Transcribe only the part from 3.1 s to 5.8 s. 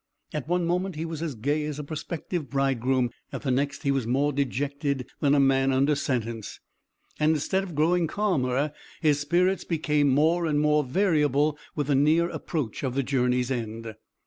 at the next he was more dejected than a man